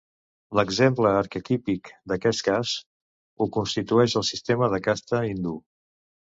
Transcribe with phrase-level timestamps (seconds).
[0.59, 2.73] L'exemple arquetípic d'aquest cas
[3.45, 5.57] ho constituïx el sistema de casta hindú.